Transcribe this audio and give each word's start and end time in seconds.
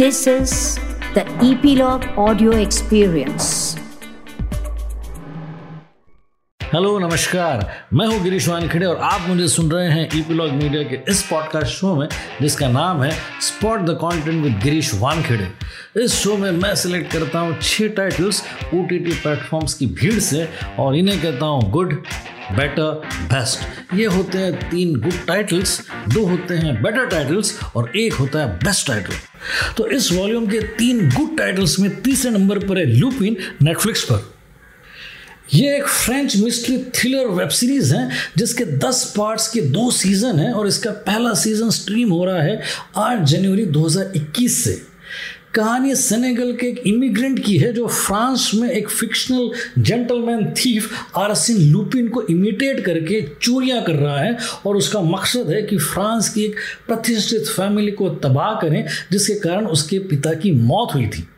This 0.00 0.26
is 0.26 0.78
the 1.14 1.24
Epilogue 1.44 2.04
Audio 2.16 2.52
Experience. 2.52 3.48
Hello 6.60 6.98
नमस्कार 6.98 7.66
मैं 7.94 8.06
हूँ 8.06 8.22
गिरीश 8.22 8.48
वानखेड़े 8.48 8.86
और 8.86 8.96
आप 8.96 9.28
मुझे 9.28 9.48
सुन 9.48 9.70
रहे 9.70 9.88
हैं 9.88 10.08
ईपीलॉग 10.18 10.50
मीडिया 10.50 10.82
के 10.82 10.98
इस 11.08 11.22
पॉडकास्ट 11.22 11.66
शो 11.66 11.94
में, 11.96 12.08
जिसका 12.42 12.68
नाम 12.68 13.02
है 13.02 13.10
spot 13.40 13.80
the 13.80 13.98
content 14.04 14.42
with 14.44 14.60
Girish 14.62 14.94
Wankhede 14.94 15.48
इस 16.04 16.14
शो 16.14 16.36
में 16.36 16.50
मैं 16.50 16.74
सिलेक्ट 16.74 17.12
करता 17.12 17.38
हूँ 17.38 17.58
छह 17.62 17.88
टाइटल्स 17.88 18.42
ओ 18.74 18.82
टी 18.82 18.98
प्लेटफॉर्म्स 18.98 19.74
की 19.74 19.86
भीड़ 19.86 20.18
से 20.20 20.48
और 20.78 20.96
इन्हें 20.96 21.22
कहता 21.22 21.46
हूँ 21.46 21.70
गुड 21.70 22.02
बेटर 22.56 23.08
बेस्ट 23.32 23.94
ये 23.94 24.04
होते 24.06 24.38
हैं 24.38 24.70
तीन 24.70 24.94
गुड 25.00 25.26
टाइटल्स 25.26 25.80
दो 26.08 26.24
होते 26.26 26.54
हैं 26.54 26.74
बेटर 26.82 27.06
टाइटल्स 27.06 27.54
और 27.76 27.96
एक 27.96 28.12
होता 28.12 28.38
है 28.38 28.56
बेस्ट 28.56 28.86
टाइटल 28.86 29.14
तो 29.76 29.86
इस 29.88 30.10
वॉल्यूम 30.12 30.46
के 30.46 30.60
तीन 30.78 31.08
गुड 31.10 31.36
टाइटल्स 31.38 31.78
में 31.78 31.90
तीसरे 32.02 32.30
नंबर 32.30 32.58
पर 32.58 32.78
है 32.78 32.84
लूपिन 32.86 33.36
नेटफ्लिक्स 33.62 34.04
पर. 34.04 34.28
ये 35.54 35.76
एक 35.76 35.86
French 35.86 36.36
mystery 36.36 36.76
thriller 36.94 37.26
web 37.28 37.48
series 37.48 37.94
है, 37.94 38.10
जिसके 38.38 38.64
10 38.78 39.04
पार्ट्स 39.16 39.48
के 39.48 39.60
दो 39.60 39.90
सीज़न 39.90 40.38
हैं 40.38 40.52
और 40.52 40.66
इसका 40.66 40.90
पहला 41.06 41.32
सीज़न 41.34 41.70
स्ट्रीम 41.70 42.10
हो 42.10 42.24
रहा 42.24 42.42
है 42.42 42.62
8 42.96 43.24
जनवरी 43.24 43.64
2021 43.66 44.62
से। 44.64 44.74
कहानी 45.54 45.94
सेनेगल 45.94 46.52
के 46.52 46.66
एक 46.66 46.78
इमिग्रेंट 46.86 47.44
की 47.44 47.56
है 47.58 47.72
जो 47.72 47.86
फ्रांस 47.86 48.50
में 48.54 48.70
एक 48.70 48.88
fictional 48.88 49.50
gentleman 49.78 50.50
thief 50.50 50.90
Arsene 51.16 51.56
Lupin 51.56 52.08
को 52.08 52.22
इमिटेट 52.22 52.84
करके 52.84 53.20
चोरियाँ 53.42 53.82
कर 53.82 53.92
रहा 53.92 54.20
है 54.20 54.36
और 54.66 54.76
उसका 54.76 55.00
मकसद 55.00 55.50
है 55.50 55.62
कि 55.62 55.78
फ्रांस 55.78 56.28
की 56.28 56.44
एक 56.44 56.56
प्रतिष्ठित 56.86 57.46
फैमिली 57.46 57.92
को 57.92 58.08
तबाह 58.08 58.54
करें, 58.60 58.84
जिसके 59.12 59.34
कारण 59.34 59.66
उसके 59.66 59.98
पिता 59.98 60.34
की 60.34 60.50
मौत 60.50 60.94
हुई 60.94 61.06
थी। 61.06 61.28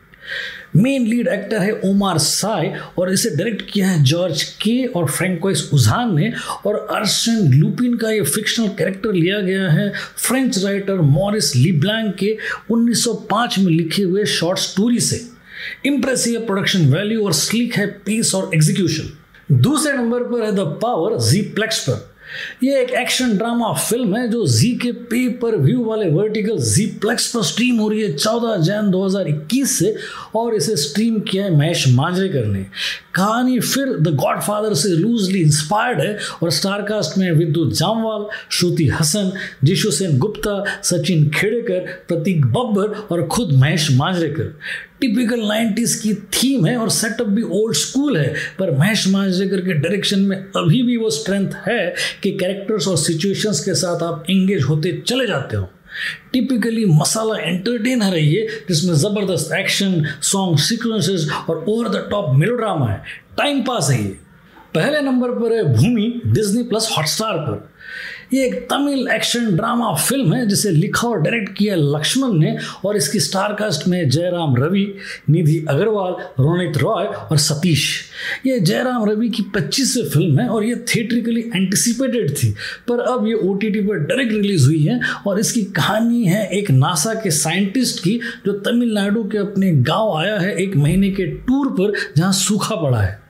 मेन 0.75 1.05
लीड 1.07 1.27
एक्टर 1.27 1.57
है 1.57 1.71
ओमार 1.85 2.17
साय 2.17 2.73
और 2.97 3.11
इसे 3.13 3.29
डायरेक्ट 3.29 3.61
किया 3.71 3.87
है 3.87 4.03
जॉर्ज 4.03 4.43
के 4.43 4.85
और 4.85 5.09
फ्रेंकोइस 5.09 5.69
उजान 5.73 6.15
ने 6.15 6.31
और 6.65 6.75
अर्सन 6.91 7.51
लुपिन 7.53 7.97
का 7.97 8.11
ये 8.11 8.21
फिक्शनल 8.21 8.67
कैरेक्टर 8.67 9.13
लिया 9.13 9.39
गया 9.39 9.69
है 9.69 9.91
फ्रेंच 10.17 10.63
राइटर 10.63 11.01
मॉरिस 11.01 11.55
लिब्लैंग 11.55 12.11
के 12.13 12.37
1905 12.71 13.57
में 13.59 13.71
लिखे 13.71 14.03
हुए 14.03 14.25
शॉर्ट 14.25 14.59
स्टोरी 14.59 14.99
से। 14.99 15.21
इंप्रेसिव 15.85 16.39
प्रोडक्शन 16.39 16.85
वैल्यू 16.85 17.25
और 17.25 17.33
स्लीक 17.33 17.75
है 17.75 17.85
पीस 18.05 18.35
और 18.35 18.49
एग्जीक्यूशन 18.55 19.13
दूसरे 19.51 19.93
नंबर 19.93 20.23
पर 20.23 20.43
है 20.43 20.51
द 20.51 20.59
पावर 20.81 21.19
जी 21.19 21.41
प्लेक्स 21.41 21.79
पर। 21.79 22.12
ये 22.63 22.81
एक 22.81 22.89
एक्शन 22.89 23.37
ड्रामा 23.37 23.73
फ़िल्म 23.73 24.15
है 24.15 24.27
जो 24.29 24.47
जी 24.47 24.71
के 24.71 24.91
पे 24.91 25.29
पर 25.29 25.55
व्यू 25.55 25.83
वाले 25.83 26.09
वर्टिकल 26.09 26.57
जी 26.57 26.85
प्लेक्स 26.85 27.27
पर 27.31 27.43
स्ट्रीम 27.43 27.75
हो 27.75 27.89
रही 27.89 28.01
है 28.01 28.17
14 28.17 28.57
जैन 28.57 28.91
2021 28.91 29.65
से 29.65 29.95
और 30.35 30.53
इसे 30.53 30.75
स्ट्रीम 30.75 31.19
किया 31.19 31.43
है 31.43 31.57
महेश 31.57 31.87
मांजरेकर 31.87 32.45
ने। 32.45 32.65
कहानी 33.13 33.59
फिर 33.59 33.85
द 33.85 34.07
गॉड 34.07 34.41
फादर 34.41 34.73
से 34.73 34.89
लूजली 34.89 35.41
इंस्पायर्ड 35.41 36.01
है 36.01 36.19
और 36.43 36.49
स्टारकास्ट 36.51 37.17
में 37.17 37.31
विद्युत 37.31 37.73
जामवाल, 37.73 38.25
श्रुति 38.51 38.87
हसन, 38.87 39.31
जिशु 39.63 39.91
सेन 39.91 40.17
गुप्ता, 40.17 40.63
सचिन 40.83 41.29
खेड़ेकर, 41.29 41.79
प्रतीक 41.79 42.45
बब्बर 42.45 43.15
और 43.15 43.27
खुद 43.27 43.51
महेश 43.53 43.91
मांजरेकर। 43.91 44.57
टिपिकल 45.03 45.39
90s 45.39 45.95
की 45.95 46.13
थीम 46.13 46.65
है 46.65 46.77
और 46.77 46.89
सेटअप 46.89 47.27
भी 47.27 47.41
ओल्ड 47.41 47.75
स्कूल 47.75 48.17
है, 48.17 48.33
पर 48.59 48.77
महेश 48.77 49.07
मांजरेकर 49.07 49.61
के 49.61 49.73
डायरेक्शन 49.73 50.19
में 50.19 50.37
अभी 50.37 50.83
भी 50.83 50.97
वो 50.97 51.09
स्ट्रेंथ 51.09 51.51
है 51.67 51.95
कि 52.23 52.31
कैरेक्टर्स 52.31 52.87
और 52.87 52.97
सिचुएशंस 52.97 53.59
के 53.59 53.73
साथ 53.73 54.03
आप 54.03 54.25
एंगेज 54.29 54.63
होते 54.63 55.03
चले 55.07 55.27
जाते 55.27 55.57
हो। 55.57 55.69
टिपिकली 56.33 56.85
मसाला 56.85 57.37
एंटरटेन 57.39 58.03
रही 58.03 58.35
है 58.35 58.47
जिसमें 58.47 58.93
ज़बरदस्त 58.93 59.53
एक्शन 59.53 60.05
सॉन्ग 60.21 60.59
सीक्वेंसेस 60.59 61.29
और 61.49 61.65
ओवर 61.69 61.89
द 61.89 62.07
टॉप 62.11 62.35
मेलोड्रामा 62.35 62.89
है। 62.89 63.03
टाइम 63.37 63.61
पास 63.61 63.89
है 63.89 64.03
ये। 64.03 64.17
पहले 64.75 65.01
नंबर 65.01 65.31
पर 65.31 65.53
है 65.53 65.63
भूमि 65.73 66.21
डिज्नी 66.25 66.63
प्लस 66.63 66.89
हॉटस्टार 66.97 67.37
पर। 67.37 67.69
ये 68.33 68.45
एक 68.45 68.53
तमिल 68.55 69.07
एक्शन 69.07 69.55
ड्रामा 69.55 69.93
फ़िल्म 69.95 70.33
है, 70.33 70.47
जिसे 70.47 70.69
लिखा 70.71 71.07
और 71.07 71.21
डायरेक्ट 71.21 71.57
किया 71.57 71.75
लक्ष्मण 71.75 72.33
ने, 72.33 72.57
और 72.85 72.97
इसकी 72.97 73.19
स्टार 73.19 73.53
कास्ट 73.53 73.87
में 73.87 74.09
जयराम 74.09 74.55
रवि, 74.57 74.95
निधि 75.29 75.65
अग्रवाल, 75.69 76.13
रोनित 76.43 76.77
रॉय 76.77 77.05
और 77.05 77.37
सतीश। 77.37 78.09
ये 78.45 78.59
जयराम 78.59 79.09
रवि 79.09 79.29
की 79.29 79.43
पच्चीसवीं 79.43 80.09
फ़िल्म 80.09 80.39
है, 80.39 80.47
और 80.47 80.63
ये 80.63 80.75
थिएट्रिकली 80.75 81.41
एंटिसिपेटेड 81.55 82.31
थी। 82.31 82.51
पर 82.87 82.99
अब 82.99 83.27
ये 83.27 83.35
OTT 83.35 83.87
पर 83.87 83.97
डायरेक्ट 83.97 84.33
रिलीज़ 84.33 84.65
हुई 84.65 84.83
है, 84.83 84.99
और 85.27 85.39
इसकी 85.39 85.63
कहानी 85.63 86.25
है 86.25 86.47
एक 86.47 86.71
नासा 86.71 87.13
के 87.13 87.31
साइंटिस्ट 87.31 88.03
की, 88.03 88.19
जो 88.45 88.53
तमिलनाडु 88.53 89.23
के 89.23 89.37
अपने 89.37 89.71
गाँव 89.71 90.17
आया 90.17 90.39
है 90.39 90.55
एक 90.55 90.75
महीने 90.75 91.11
के 91.11 91.25
टूर 91.25 91.67
पर, 91.67 91.93
जहाँ 92.17 92.31
सूखा 92.33 92.75
पड़ा 92.75 93.01
है। 93.01 93.22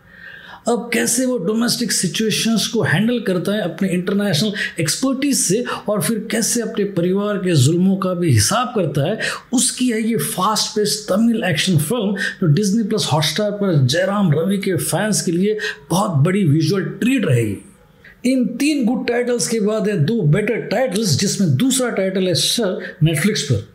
अब 0.67 0.89
कैसे 0.93 1.25
वो 1.25 1.37
डोमेस्टिक 1.37 1.91
सिचुएशंस 1.91 2.67
को 2.67 2.81
हैंडल 2.81 3.19
करता 3.19 3.51
है 3.51 3.61
अपने 3.61 3.89
इंटरनेशनल 3.89 4.53
एक्सपर्टीज 4.79 5.37
से 5.37 5.63
और 5.89 6.01
फिर 6.01 6.27
कैसे 6.31 6.61
अपने 6.61 6.83
परिवार 6.93 7.37
के 7.37 7.55
जुल्मों 7.55 7.95
का 7.95 8.13
भी 8.13 8.31
हिसाब 8.31 8.71
करता 8.75 9.09
है, 9.09 9.19
उसकी 9.53 9.89
है 9.89 10.01
ये 10.01 10.17
fast 10.17 10.75
pace 10.75 11.05
Tamil 11.09 11.43
action 11.43 11.77
film 11.77 12.15
जो 12.15 12.47
डिज्नी 12.53 12.83
प्लस 12.83 13.07
हॉटस्टार 13.13 13.51
पर 13.51 13.85
जयराम 13.85 14.31
रवि 14.31 14.57
के 14.57 14.75
फैंस 14.75 15.21
के 15.21 15.31
लिए 15.31 15.57
बहुत 15.89 16.23
बड़ी 16.25 16.43
विजुअल 16.43 16.83
ट्रीट 16.83 17.25
रहेगी। 17.25 17.57
इन 18.25 18.45
तीन 18.57 18.85
गुड 18.85 19.07
टाइटल्स 19.07 19.47
के 19.47 19.59
बाद 19.59 19.87
है 19.89 19.97
दो 20.05 20.21
बेटर 20.21 20.61
टाइटल्स 20.67 21.17
जिसमें 21.19 21.55
दूसरा 21.55 21.89
टाइटल 21.89 22.27
है 22.27 22.33
सर 22.33 22.95
नेटफ्लिक्स 23.03 23.41
पर। 23.41 23.72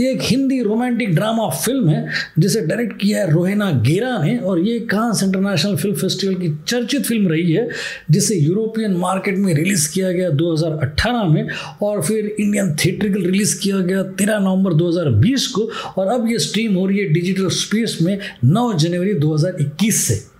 एक 0.00 0.18
हिंदी 0.22 0.60
रोमांटिक 0.62 1.14
ड्रामा 1.14 1.48
फ़िल्म 1.48 1.88
है, 1.88 2.08
जिसे 2.38 2.60
डायरेक्ट 2.60 3.00
किया 3.00 3.18
है 3.18 3.30
रोहिना 3.30 3.70
गेरा 3.70 4.18
ने, 4.18 4.36
और 4.38 4.58
ये 4.58 4.78
कांस 4.80 5.22
इंटरनेशनल 5.22 5.76
फ़िल्म 5.76 5.96
फेस्टिवल 5.96 6.34
की 6.34 6.48
चर्चित 6.68 7.06
फ़िल्म 7.06 7.28
रही 7.28 7.52
है, 7.52 7.68
जिसे 8.10 8.34
यूरोपियन 8.34 8.92
मार्केट 8.96 9.38
में 9.38 9.54
रिलीज़ 9.54 9.92
किया 9.92 10.12
गया 10.12 10.30
2018 10.30 11.24
में, 11.24 11.48
और 11.82 12.02
फिर 12.02 12.34
इंडियन 12.40 12.74
थिएट्रिकल 12.74 13.22
रिलीज़ 13.22 13.58
किया 13.60 13.78
गया 13.78 14.02
तेरह 14.02 14.38
नवंबर 14.38 14.74
2020 14.74 15.46
को, 15.46 15.70
और 15.98 16.06
अब 16.06 16.30
ये 16.30 16.38
स्ट्रीम 16.38 16.74
हो 16.74 16.86
रही 16.86 16.98
है 16.98 17.12
डिजिटल 17.12 17.48
स्पेस 17.48 17.98
में 18.02 18.18
9 18.44 18.72
जनवरी 18.74 19.14
2021 19.14 20.06
से। 20.06 20.33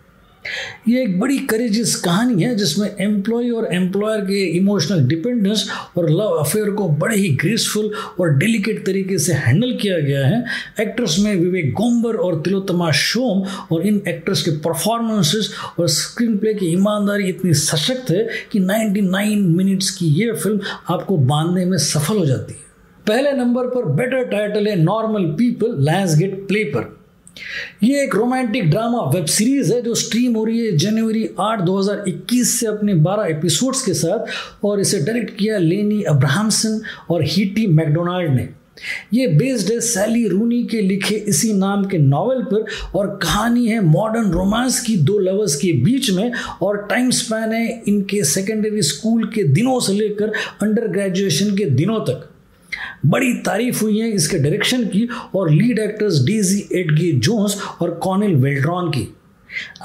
ये 0.89 1.03
एक 1.03 1.21
बड़ी 1.21 1.39
करेजियस 1.39 1.97
कहानी 1.97 2.43
है, 2.43 2.55
जिसमें 2.55 2.97
एम्प्लॉय 3.01 3.51
और 3.51 3.69
एम्प्लॉयर 3.73 4.21
के 4.21 4.45
इमोशनल 4.45 5.07
डिपेंडेंस 5.09 5.71
और 5.97 6.11
लव 6.11 6.31
अफेयर 6.39 6.71
को 6.71 6.89
बड़े 6.89 7.17
ही 7.17 7.29
ग्रेसफुल 7.29 7.91
और 8.21 8.37
डेलिकेट 8.37 8.87
तरीके 8.87 9.19
से 9.19 9.33
हैंडल 9.33 9.79
किया 9.83 9.99
गया 9.99 10.27
है। 10.27 10.45
एक्ट्रेस 10.81 11.17
में 11.21 11.37
विवेक 11.37 11.73
गोम्बर 11.73 12.17
और 12.17 12.41
तिलोत्तमा 12.41 12.91
शोम 12.91 13.43
और 13.73 13.87
इन 13.87 14.03
एक्ट्रेस 14.09 14.43
के 14.43 14.51
परफॉर्मेंसेस 14.51 15.51
और 15.79 15.89
स्क्रीन 15.89 16.39
प्ले 16.39 16.55
की 16.55 16.67
ईमानदारी 16.67 17.29
इतनी 17.29 17.55
सशक्त 17.55 18.11
है 18.11 18.29
कि 18.53 18.61
99 18.61 19.47
मिनट्स 19.57 19.91
की 19.91 20.07
ये 20.07 20.33
फ़िल्म 20.33 20.61
आपको 20.89 21.17
बांधने 21.17 21.65
में 21.65 21.79
सफल 21.79 22.17
हो 22.17 22.27
जाती 22.27 22.53
है। 22.53 22.65
पहले 23.07 23.33
नंबर 23.33 23.67
पर 23.67 23.85
बेटर 23.85 24.25
टाइटल 24.25 24.67
है 24.67 24.77
normal 24.77 25.25
people 25.25 25.77
lens 25.79 26.19
gate 26.19 26.49
play 26.49 26.65
पर। 26.65 26.94
ये 27.83 28.03
एक 28.03 28.15
रोमांटिक 28.15 28.71
ड्रामा 28.71 28.99
वेब 29.11 29.25
सीरीज़ 29.25 29.73
है 29.75 29.83
जो 29.83 29.95
स्ट्रीम 29.95 30.35
हो 30.37 30.45
रही 30.45 30.67
है 30.67 30.77
जनवरी 30.77 31.29
8 31.41 31.61
2021 31.61 32.45
से 32.45 32.67
अपने 32.67 32.95
12 32.95 33.27
एपिसोड्स 33.27 33.83
के 33.83 33.95
साथ 33.95 34.65
और 34.65 34.81
इसे 34.81 35.01
डायरेक्ट 35.01 35.37
किया 35.37 35.59
लेनी 35.59 36.03
अब्राहमसन 36.03 36.81
और 37.11 37.25
हीटी 37.25 37.67
मैकडोनाल्ड 37.67 38.31
ने। 38.31 38.49
ये 39.15 39.27
बेस्ड 39.27 39.73
है 39.73 39.81
सैली 39.81 40.29
रूनी 40.29 40.63
के 40.65 40.81
लिखे 40.81 41.15
इसी 41.15 41.53
नाम 41.53 41.85
के 41.85 41.99
नावल 41.99 42.43
पर 42.43 42.65
और 42.95 43.19
कहानी 43.23 43.67
है 43.67 43.81
मॉडर्न 43.81 44.31
रोमांस 44.31 44.81
की 44.81 44.97
दो 44.97 45.19
लवर्स 45.19 45.57
के 45.57 45.73
बीच 45.73 46.11
में 46.11 46.33
और 46.63 46.77
टाइम 46.91 47.11
स्पैन 47.11 47.53
है 47.53 47.83
इनके 47.89 48.25
सेकेंडरी 48.25 48.83
स्कूल 48.83 49.25
के 49.35 49.43
दिनों 49.43 49.81
से 49.81 49.93
लेकर 49.93 50.33
अंडर 50.63 50.89
ग्रेजुएशन 50.89 51.57
के 51.57 51.65
दिनों 51.65 52.01
तक। 52.01 52.31
बड़ी 53.07 53.35
तारीफ़ 53.35 53.81
हुई 53.81 53.99
है 53.99 54.11
इसके 54.11 54.39
डायरेक्शन 54.39 54.85
की 54.85 55.09
और 55.35 55.51
lead 55.51 55.79
actors 55.79 56.25
Daisy 56.25 56.69
Edgar 56.75 57.13
Jones 57.13 57.63
और 57.83 57.91
कॉनिल 57.91 58.35
वेल्ड्रॉन 58.35 58.91
की। 58.91 59.15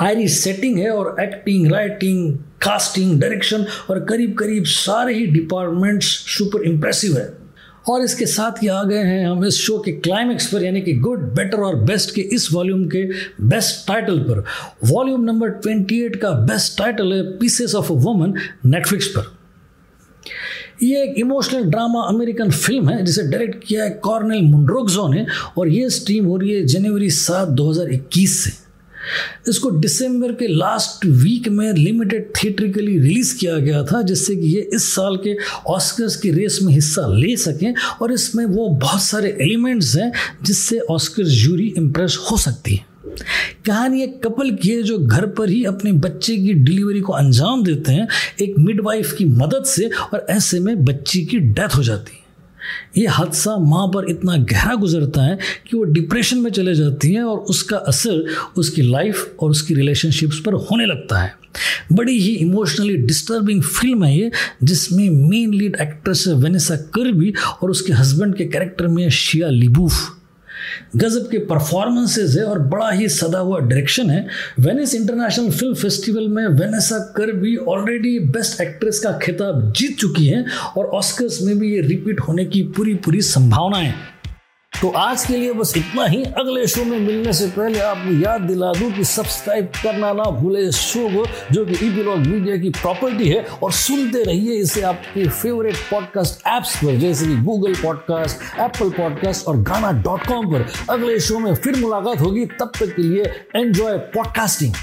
आयरिश 0.01 0.39
सेटिंग 0.39 0.79
है 0.79 0.89
और 0.89 1.15
एक्टिंग 1.21 1.71
राइटिंग 1.71 2.33
कास्टिंग 2.35 3.21
डायरेक्शन 3.21 3.65
और 3.89 3.99
करीब 3.99 4.37
करीब 4.37 4.63
सारे 4.63 5.13
ही 5.13 5.25
डिपार्टमेंट्स 5.25 6.05
सुपर 6.05 6.63
इम्प्रेसिव 6.63 7.17
है। 7.17 7.39
और 7.89 8.01
इसके 8.01 8.25
साथ 8.25 8.63
ही 8.63 8.67
आ 8.67 8.83
गए 8.83 8.97
हैं 8.97 9.27
हम 9.27 9.45
इस 9.45 9.55
शो 9.55 9.77
के 9.79 9.91
क्लाइमेक्स 9.91 10.47
पर, 10.47 10.63
यानी 10.63 10.81
कि 10.81 10.93
गुड 10.93 11.19
बेटर 11.19 11.57
और 11.57 11.75
बेस्ट 11.75 12.15
के 12.15 12.21
इस 12.21 12.49
वॉल्यूम 12.53 12.85
के 12.85 13.03
बेस्ट 13.41 13.87
टाइटल 13.87 14.19
पर। 14.19 14.43
वॉल्यूम 14.83 15.21
नंबर 15.21 15.49
28 15.49 16.15
का 16.15 16.31
बेस्ट 16.31 16.77
टाइटल 16.77 17.13
है 17.13 17.23
pieces 17.23 17.75
of 17.75 17.93
a 17.93 17.95
woman 17.95 18.33
Netflix 18.65 19.07
पर। 19.07 19.38
ये 20.83 21.03
एक 21.03 21.13
इमोशनल 21.17 21.63
ड्रामा 21.63 22.01
अमेरिकन 22.01 22.49
फ़िल्म 22.49 22.89
है, 22.89 23.05
जिसे 23.05 23.23
डायरेक्ट 23.23 23.63
किया 23.67 23.83
है 23.83 23.89
कॉर्नेल 23.89 24.41
मुंड्रोगजो 24.41 25.07
ने, 25.07 25.25
और 25.57 25.67
ये 25.67 25.89
स्ट्रीम 25.89 26.25
हो 26.25 26.37
रही 26.37 26.51
है 26.51 26.65
जनवरी 26.65 27.09
सात 27.09 27.47
2021 27.47 28.43
से। 28.43 28.51
इसको 29.47 29.71
दिसंबर 29.71 30.31
के 30.31 30.47
लास्ट 30.47 31.05
वीक 31.05 31.47
में 31.49 31.73
लिमिटेड 31.73 32.31
थिएट्रिकली 32.35 32.99
रिलीज़ 32.99 33.37
किया 33.37 33.57
गया 33.57 33.83
था, 33.83 34.01
जिससे 34.01 34.35
कि 34.35 34.47
ये 34.47 34.69
इस 34.73 34.93
साल 34.95 35.17
के 35.17 35.35
ऑस्कर्स 35.67 36.15
की 36.15 36.31
रेस 36.31 36.59
में 36.63 36.73
हिस्सा 36.73 37.07
ले 37.07 37.35
सकें, 37.35 37.73
और 38.01 38.13
इसमें 38.13 38.45
वो 38.45 38.67
बहुत 38.69 39.01
सारे 39.01 39.37
एलिमेंट्स 39.41 39.95
हैं 39.95 40.11
जिससे 40.43 40.79
ऑस्कर 40.79 41.23
जूरी 41.23 41.73
इम्प्रेस 41.77 42.17
हो 42.31 42.37
सकती 42.37 42.75
है। 42.75 42.85
कहानी 43.65 44.03
एक 44.03 44.23
कपल 44.23 44.51
की 44.51 44.69
है 44.69 44.83
जो 44.83 44.99
घर 44.99 45.25
पर 45.25 45.49
ही 45.49 45.63
अपने 45.65 45.91
बच्चे 45.91 46.37
की 46.37 46.53
डिलीवरी 46.53 47.01
को 47.01 47.13
अंजाम 47.13 47.63
देते 47.63 47.91
हैं, 47.91 48.07
एक 48.41 48.55
मिडवाइफ 48.59 49.15
की 49.17 49.25
मदद 49.25 49.63
से 49.63 49.89
और 50.13 50.25
ऐसे 50.29 50.59
में 50.59 50.85
बच्ची 50.85 51.25
की 51.25 51.39
डेथ 51.39 51.75
हो 51.77 51.83
जाती 51.83 52.13
है। 52.13 52.19
ये 52.97 53.07
हादसा 53.07 53.57
माँ 53.57 53.87
पर 53.87 54.09
इतना 54.09 54.37
गहरा 54.37 54.75
गुजरता 54.75 55.21
है 55.21 55.37
कि 55.69 55.77
वो 55.77 55.83
डिप्रेशन 55.83 56.37
में 56.37 56.51
चले 56.51 56.75
जाती 56.75 57.13
हैं 57.13 57.23
और 57.23 57.37
उसका 57.37 57.77
असर 57.77 58.25
उसकी 58.57 58.81
लाइफ 58.81 59.35
और 59.39 59.51
उसकी 59.51 59.73
रिलेशनशिप्स 59.73 60.39
पर 60.39 60.53
होने 60.53 60.85
लगता 60.85 61.19
है। 61.19 61.33
बड़ी 61.93 62.19
ही 62.19 62.33
इमोशनली 62.35 62.97
डिस्टर्बिंग 62.97 63.63
फ़िल्म 63.63 64.03
है 64.03 64.17
ये, 64.17 64.31
जिसमें 64.63 65.09
मेन 65.09 65.53
लीड 65.53 65.77
एक्ट्रेस 65.81 66.23
है 66.27 66.33
वेनेसा 66.33 66.75
करबी 66.75 67.33
और 67.63 67.71
उसके 67.71 67.93
हस्बैंड 67.93 68.35
के 68.35 68.45
कैरेक्टर 68.45 68.87
में 68.87 69.09
शिया 69.09 69.49
लिबूफ 69.49 70.18
गजब 70.95 71.29
के 71.31 71.37
परफॉर्मेंसेज 71.37 72.37
है 72.37 72.43
और 72.43 72.59
बड़ा 72.59 72.89
ही 72.91 73.09
सदा 73.09 73.39
हुआ 73.39 73.59
डायरेक्शन 73.59 74.09
है। 74.09 74.27
वेनिस 74.59 74.95
इंटरनेशनल 74.95 75.49
फ़िल्म 75.49 75.73
फेस्टिवल 75.73 76.27
में 76.27 76.47
वेनेसा 76.47 76.99
कर 77.17 77.31
भी 77.31 77.55
ऑलरेडी 77.57 78.19
बेस्ट 78.19 78.61
एक्ट्रेस 78.61 78.99
का 78.99 79.11
खिताब 79.23 79.73
जीत 79.77 79.97
चुकी 79.97 80.27
हैं 80.27 80.45
और 80.77 80.85
ऑस्कर्स 80.85 81.41
में 81.41 81.59
भी 81.59 81.73
ये 81.75 81.81
रिपीट 81.81 82.19
होने 82.19 82.45
की 82.45 82.63
पूरी 82.63 82.95
पूरी 82.95 83.21
संभावनाएँ 83.21 83.93
तो 84.81 84.89
आज 84.89 85.25
के 85.25 85.37
लिए 85.37 85.53
बस 85.53 85.73
इतना 85.77 86.05
ही। 86.05 86.23
अगले 86.23 86.67
शो 86.67 86.83
में 86.83 86.99
मिलने 86.99 87.33
से 87.33 87.47
पहले 87.47 87.79
आपको 87.79 88.21
याद 88.21 88.41
दिला 88.41 88.73
दूँ 88.73 88.91
कि 88.91 89.03
सब्सक्राइब 89.03 89.65
करना 89.65 90.13
ना 90.13 90.23
भूले 90.23 90.61
इस 90.61 90.75
शो 90.75 90.99
को, 90.99 91.25
जो 91.51 91.65
कि 91.65 91.85
ई 91.85 91.89
मीडिया 92.29 92.57
की 92.57 92.69
प्रॉपर्टी 92.69 93.29
है, 93.29 93.45
और 93.63 93.71
सुनते 93.71 94.23
रहिए 94.23 94.53
इसे 94.53 94.81
आपके 94.81 95.29
फेवरेट 95.29 95.75
पॉडकास्ट 95.75 96.47
ऐप्स 96.47 96.75
पर, 96.77 96.95
जैसे 96.95 97.27
कि 97.27 97.35
गूगल 97.35 97.73
पॉडकास्ट 97.75 98.59
एप्पल 98.59 98.89
पॉडकास्ट 98.89 99.45
और 99.45 99.57
गाना 99.57 99.91
डॉट 99.91 100.27
कॉम 100.27 100.45
पर। 100.45 100.67
अगले 100.89 101.19
शो 101.19 101.39
में 101.39 101.55
फिर 101.55 101.75
मुलाकात 101.75 102.21
होगी। 102.21 102.45
तब 102.45 102.71
तक 102.79 102.95
के 102.95 103.01
लिए 103.01 103.23
एंजॉय 103.55 103.97
पॉडकास्टिंग 103.97 104.73